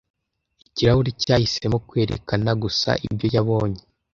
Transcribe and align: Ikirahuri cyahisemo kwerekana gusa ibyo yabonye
Ikirahuri 0.67 1.09
cyahisemo 1.21 1.77
kwerekana 1.87 2.51
gusa 2.63 2.89
ibyo 3.07 3.27
yabonye 3.35 3.81